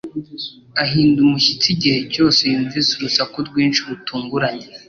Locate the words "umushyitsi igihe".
1.21-1.99